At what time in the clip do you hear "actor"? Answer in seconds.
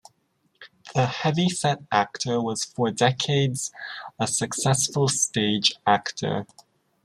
1.91-2.41, 5.85-6.47